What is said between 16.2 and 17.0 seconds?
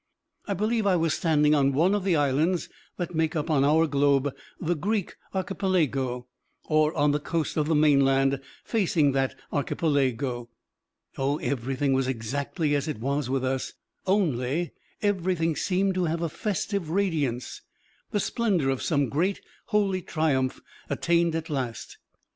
a festive